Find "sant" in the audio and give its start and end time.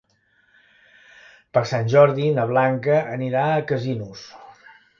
1.71-1.91